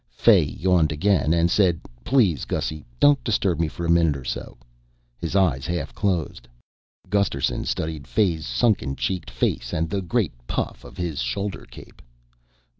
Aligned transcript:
Fay 0.09 0.41
yawned 0.41 0.91
again 0.91 1.31
and 1.31 1.51
said, 1.51 1.79
"Please, 2.03 2.43
Gussy, 2.45 2.83
don't 2.99 3.23
disturb 3.23 3.59
me 3.59 3.67
for 3.67 3.85
a 3.85 3.89
minute 3.91 4.17
or 4.17 4.23
so." 4.23 4.57
His 5.19 5.35
eyes 5.35 5.67
half 5.67 5.93
closed. 5.93 6.47
Gusterson 7.07 7.65
studied 7.65 8.07
Fay's 8.07 8.43
sunken 8.47 8.95
cheeked 8.95 9.29
face 9.29 9.71
and 9.73 9.91
the 9.91 10.01
great 10.01 10.33
puff 10.47 10.83
of 10.85 10.97
his 10.97 11.21
shoulder 11.21 11.67
cape. 11.69 12.01